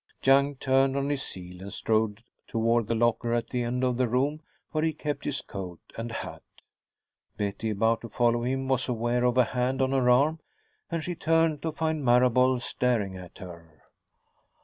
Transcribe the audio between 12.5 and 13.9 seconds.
staring at her.